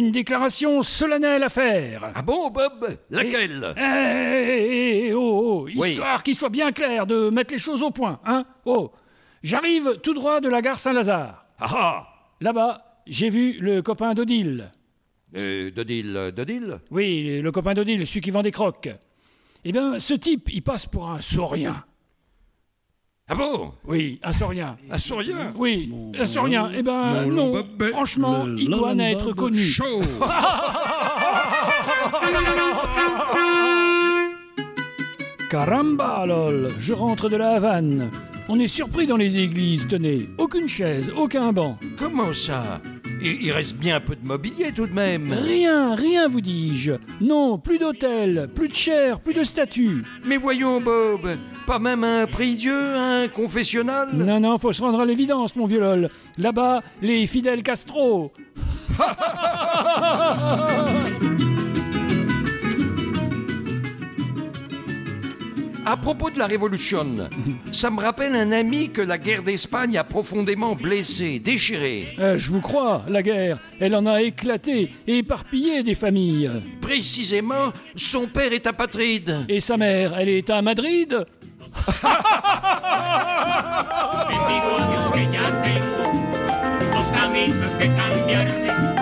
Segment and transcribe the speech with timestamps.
[0.00, 2.10] une déclaration solennelle à faire.
[2.14, 2.88] Ah bon, Bob?
[3.10, 3.74] Laquelle?
[3.76, 5.90] Eh, eh, oh, oh, Oui.
[5.90, 8.90] histoire qu'il soit bien clair de mettre les choses au point, hein Oh,
[9.42, 11.44] j'arrive tout droit de la gare Saint-Lazare.
[11.60, 12.06] Ah
[12.40, 14.72] Là-bas, j'ai vu le copain d'Odile.
[15.36, 18.88] euh, Dodil, euh, Dodil Oui, le copain d'Odile, celui qui vend des croques.
[19.64, 21.84] Eh bien, ce type, il passe pour un saurien.
[23.32, 23.72] Ah bon?
[23.84, 24.76] Oui, un saurien.
[24.90, 26.68] Un sourien Oui, un saurien.
[26.74, 29.60] Eh ben, non, franchement, il doit n'être connu.
[29.60, 30.02] Chaud
[35.48, 38.10] Caramba, lol, je rentre de la Havane.
[38.52, 40.28] On est surpris dans les églises, tenez.
[40.36, 41.78] Aucune chaise, aucun banc.
[41.96, 42.80] Comment ça?
[43.22, 45.32] Il, il reste bien un peu de mobilier tout de même.
[45.32, 46.94] Rien, rien, vous dis-je.
[47.20, 50.02] Non, plus d'hôtel, plus de chair, plus de statues.
[50.24, 51.30] Mais voyons, Bob,
[51.64, 54.08] pas même un prie-dieu, un confessionnal?
[54.14, 56.08] Non, non, faut se rendre à l'évidence, mon vieux.
[56.36, 58.32] Là-bas, les fidèles Castro.
[65.90, 67.04] À propos de la Révolution,
[67.72, 72.14] ça me rappelle un ami que la guerre d'Espagne a profondément blessé, déchiré.
[72.20, 76.48] Euh, je vous crois, la guerre, elle en a éclaté et éparpillé des familles.
[76.80, 79.38] Précisément, son père est apatride.
[79.48, 81.26] Et sa mère, elle est à Madrid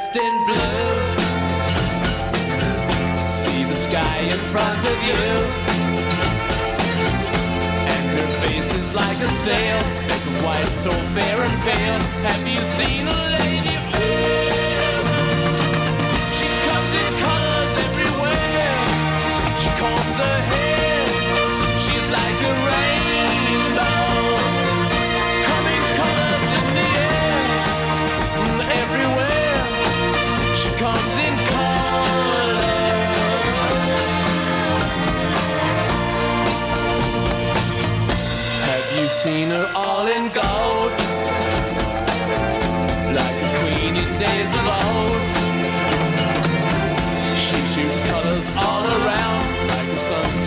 [0.00, 1.16] dressed in blue?
[3.28, 5.14] See the sky in front of you.
[7.92, 12.00] And her face is like a sail, speck of white, so fair and pale.
[12.24, 13.89] Have you seen a lady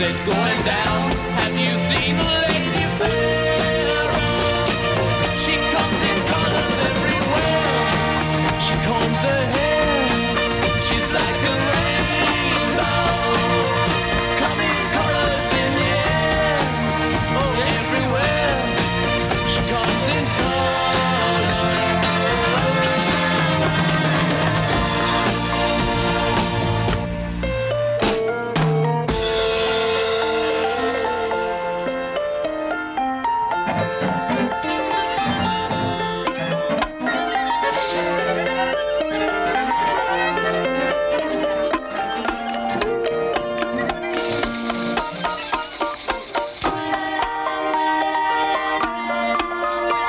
[0.04, 1.12] the going down.
[1.40, 4.12] Have you seen a lady fair?
[5.44, 7.80] She comes in colors everywhere.
[8.66, 9.53] She combs her hair.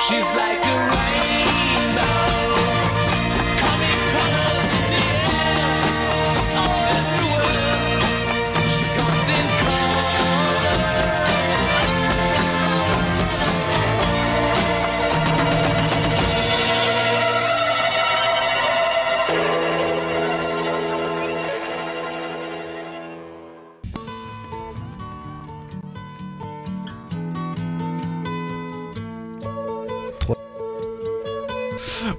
[0.07, 0.44] She's like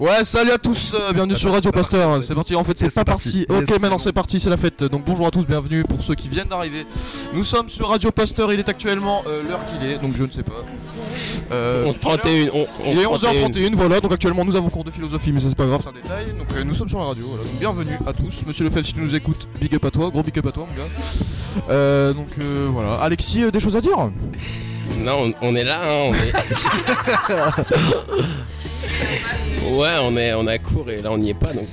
[0.07, 2.23] Ouais, salut à tous, euh, bienvenue sur Radio Pasteur.
[2.23, 3.45] C'est parti, en fait, c'est pas parti.
[3.45, 3.65] parti.
[3.73, 4.85] Ok, maintenant c'est parti, c'est la fête.
[4.85, 6.87] Donc bonjour à tous, bienvenue pour ceux qui viennent d'arriver.
[7.35, 10.31] Nous sommes sur Radio Pasteur, il est actuellement euh, l'heure qu'il est, donc je ne
[10.31, 10.63] sais pas.
[11.51, 12.51] Euh, 11h31.
[12.55, 13.51] on- Il est 11h31.
[13.51, 15.89] 11h31, voilà, donc actuellement nous avons cours de philosophie, mais ça c'est pas grave, c'est
[15.89, 16.27] un détail.
[16.39, 17.43] Donc euh, nous sommes sur la radio, voilà.
[17.43, 18.45] Donc bienvenue à tous.
[18.47, 20.69] Monsieur Lefel, si tu nous écoutes, big up à toi, gros big up à toi,
[20.71, 20.89] mon gars.
[21.71, 22.95] Euh, donc euh, voilà.
[23.01, 23.97] Alexis, euh, des choses à dire?
[25.01, 26.33] Non, on, on est là, hein, on est.
[29.71, 31.69] ouais, on est, on à court et là on n'y est pas donc.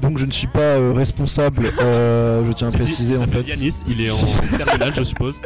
[0.00, 3.18] Donc je ne suis pas euh, responsable, euh, je tiens à Si, si, préciser il
[3.18, 3.50] en s'appelle fait.
[3.50, 5.40] Yanis, il est en terminale, je suppose.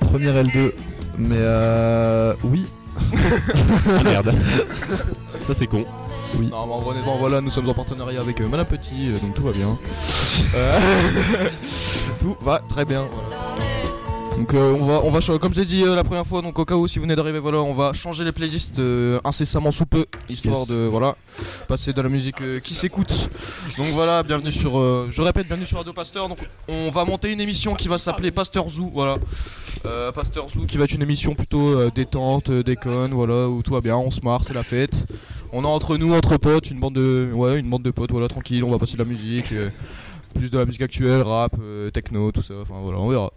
[0.00, 0.72] Première L2,
[1.16, 2.66] mais euh, oui.
[3.00, 4.34] Ah, merde.
[5.40, 5.84] Ça, c'est con.
[6.34, 9.34] Non, mais en vrai, honnêtement, voilà, nous sommes en partenariat avec euh, Petit, euh, donc
[9.34, 9.78] tout va bien.
[10.54, 10.78] Euh,
[12.20, 13.21] tout va très bien, voilà.
[14.36, 16.42] Donc euh, on va, on va ch- comme je l'ai dit euh, la première fois,
[16.42, 19.20] donc au cas où si vous venez d'arriver, voilà, on va changer les playlists euh,
[19.24, 20.68] incessamment sous peu, histoire Yes.
[20.68, 21.16] de voilà
[21.68, 23.30] passer de la musique qui s'écoute.
[23.78, 26.28] Donc voilà, bienvenue sur, euh, je répète, bienvenue sur Radio Pasteur.
[26.28, 26.38] Donc
[26.68, 29.18] on va monter une émission qui va s'appeler Pasteur Zoo, voilà.
[30.14, 33.96] Pasteur Zoo qui va être une émission plutôt détente, déconne, voilà, où tout va bien,
[33.96, 35.06] on se marre, c'est la fête.
[35.52, 38.28] On est entre nous, entre potes, une bande de, ouais, une bande de potes, voilà,
[38.28, 39.52] tranquille, on va passer de la musique,
[40.32, 42.54] plus de la musique actuelle, rap, euh, techno, tout ça.
[42.62, 43.32] Enfin voilà, on verra.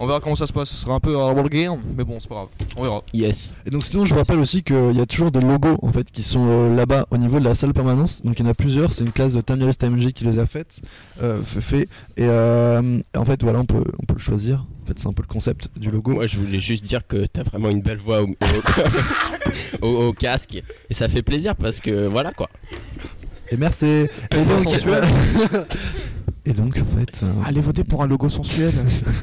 [0.00, 0.68] On verra comment ça se passe.
[0.70, 2.48] Ce sera un peu à game, mais bon, c'est pas grave.
[2.76, 3.02] On verra.
[3.14, 3.54] Yes.
[3.66, 6.10] Et donc sinon je vous rappelle aussi qu'il y a toujours des logos en fait
[6.10, 8.22] qui sont euh, là-bas au niveau de la salle permanence.
[8.22, 10.46] Donc il y en a plusieurs, c'est une classe de Terminalist TMG qui les a
[10.46, 10.80] faites,
[11.22, 11.88] euh, fait, fait.
[12.16, 14.66] Et euh, en fait voilà on peut, on peut le choisir.
[14.84, 16.12] En fait c'est un peu le concept du logo.
[16.12, 18.28] Moi, je voulais juste dire que t'as vraiment une belle voix au,
[19.82, 20.54] au- au- au casque
[20.90, 22.48] et ça fait plaisir parce que voilà quoi.
[23.50, 23.86] Et merci.
[23.86, 24.08] Et
[24.44, 24.66] donc.
[26.48, 28.72] et donc en fait euh, Allez voter pour un logo sensuel.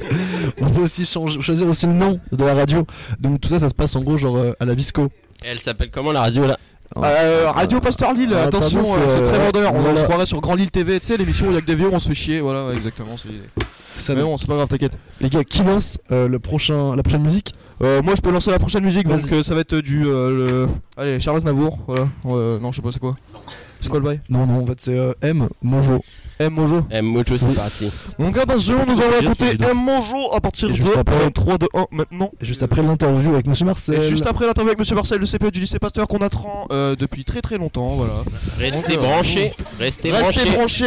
[0.60, 2.86] on peut aussi changer- choisir aussi le nom de la radio.
[3.20, 5.08] Donc tout ça ça se passe en gros genre euh, à la Visco.
[5.44, 6.56] Elle s'appelle comment la radio là?
[6.98, 9.74] Euh, Radio Pasteur Lille, Ah, attention, euh, c'est, c'est très euh, vendeur.
[9.74, 9.98] On, voilà.
[10.00, 11.74] se croirait sur Grand Lille TV, tu sais, l'émission où il y a que des
[11.74, 12.40] vieux, on se fait chier.
[12.40, 13.16] Voilà, exactement.
[13.20, 13.48] c'est l'idée.
[13.98, 14.92] C'est ça, Mais bon, c'est pas grave, t'inquiète.
[15.20, 17.54] Les gars, qui lance euh, le prochain, la prochaine musique?
[17.82, 20.06] Euh, moi, je peux lancer la prochaine musique, donc euh, ça va être du.
[20.06, 20.68] euh, le...
[20.96, 22.08] Allez, Charles Navour, voilà.
[22.26, 23.16] Euh, non, je sais pas, c'est quoi?
[23.82, 24.20] C'est quoi le bail?
[24.30, 26.02] Non, non, en fait c'est euh, M Mojo.
[26.38, 26.82] M Mojo.
[26.90, 27.90] Eh, Mojo, c'est parti.
[28.18, 29.56] Donc attention, nous allons écouter.
[29.62, 32.30] M Mojo à partir de juste après- 3, 2, 1 maintenant.
[32.40, 34.00] Et juste après l'interview avec Monsieur Marcel.
[34.00, 36.96] Et juste après l'interview avec Monsieur Marcel, le CPE du lycée Pasteur qu'on attend euh,
[36.96, 38.14] depuis très très longtemps, voilà.
[38.58, 39.52] Restez Donc, euh, branchés.
[39.78, 40.86] Restez Restez branchés.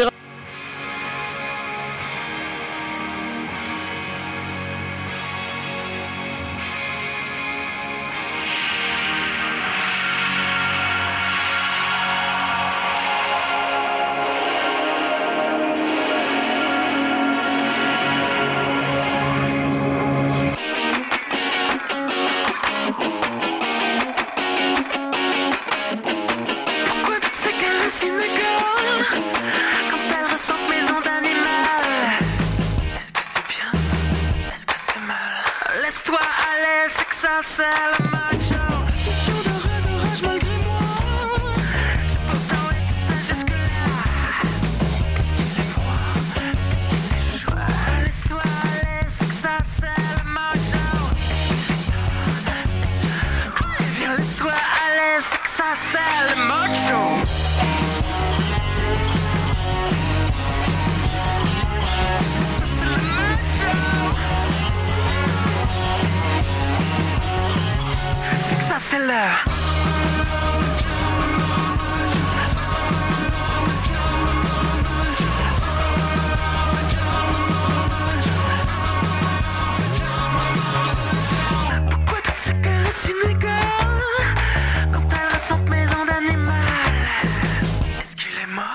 [87.99, 88.65] Est-ce qu'il est moche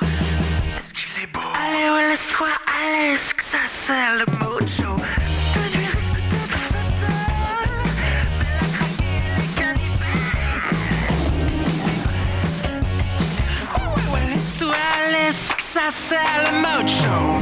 [0.76, 1.40] Est-ce qu'il est beau?
[1.40, 4.33] Allez ouais laisse-toi aller C'est que ça c'est le
[15.96, 17.40] C'est que ça c'est le mojo